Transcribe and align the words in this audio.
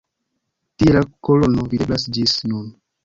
Tie 0.79 0.95
la 0.95 1.03
kolono 1.27 1.67
videblas 1.75 2.07
ĝis 2.17 2.35
nun. 2.53 2.65